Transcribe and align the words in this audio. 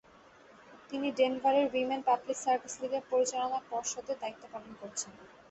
তিনি 0.89 1.07
ডেনভারের 1.17 1.65
women 1.71 2.01
public 2.07 2.37
service 2.39 2.73
লীগের 2.81 3.03
পরিচালনা 3.11 3.59
পর্ষদে 3.69 4.13
দায়িত্ব 4.21 4.43
পালন 4.53 4.71
করেছেন। 4.79 5.11